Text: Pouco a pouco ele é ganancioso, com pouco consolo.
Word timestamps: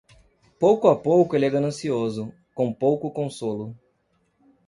Pouco 0.59 0.87
a 0.89 0.95
pouco 0.99 1.35
ele 1.35 1.45
é 1.45 1.49
ganancioso, 1.51 2.33
com 2.55 2.73
pouco 2.73 3.11
consolo. 3.11 3.77